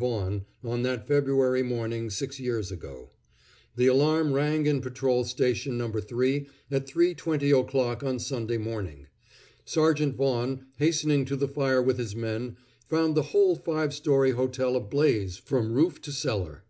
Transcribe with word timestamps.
Vaughan 0.00 0.44
on 0.62 0.82
that 0.84 1.08
February 1.08 1.60
morning 1.64 2.08
six 2.08 2.38
years 2.38 2.70
ago. 2.70 3.10
The 3.74 3.88
alarm 3.88 4.32
rang 4.32 4.64
in 4.66 4.80
patrol 4.80 5.24
station 5.24 5.76
No. 5.76 5.90
3 5.90 6.46
at 6.70 6.86
3:20 6.86 7.60
o'clock 7.60 8.04
on 8.04 8.20
Sunday 8.20 8.58
morning. 8.58 9.08
Sergeant 9.64 10.14
Vaughan, 10.14 10.66
hastening 10.76 11.24
to 11.24 11.34
the 11.34 11.48
fire 11.48 11.82
with 11.82 11.98
his 11.98 12.14
men, 12.14 12.56
found 12.86 13.16
the 13.16 13.22
whole 13.34 13.56
five 13.56 13.92
story 13.92 14.30
hotel 14.30 14.76
ablaze 14.76 15.36
from 15.36 15.72
roof 15.72 16.00
to 16.02 16.12
cellar. 16.12 16.62